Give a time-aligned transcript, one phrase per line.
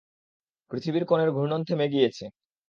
[0.71, 2.25] পৃথিবীর কোরের ঘূর্ণন থেমে গিয়েছে।